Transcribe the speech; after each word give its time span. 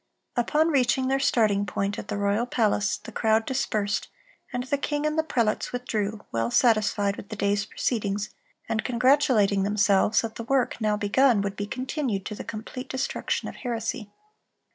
Upon 0.35 0.69
reaching 0.69 1.09
their 1.09 1.19
starting 1.19 1.63
point 1.67 1.99
at 1.99 2.07
the 2.07 2.17
royal 2.17 2.47
palace, 2.47 2.97
the 2.97 3.11
crowd 3.11 3.45
dispersed, 3.45 4.07
and 4.51 4.63
the 4.63 4.77
king 4.79 5.05
and 5.05 5.15
the 5.15 5.21
prelates 5.21 5.71
withdrew, 5.71 6.25
well 6.31 6.49
satisfied 6.49 7.17
with 7.17 7.29
the 7.29 7.35
day's 7.35 7.67
proceedings, 7.67 8.31
and 8.67 8.83
congratulating 8.83 9.61
themselves 9.61 10.21
that 10.21 10.37
the 10.37 10.43
work 10.43 10.81
now 10.81 10.97
begun 10.97 11.41
would 11.43 11.55
be 11.55 11.67
continued 11.67 12.25
to 12.25 12.33
the 12.33 12.43
complete 12.43 12.89
destruction 12.89 13.47
of 13.47 13.57
heresy. 13.57 14.09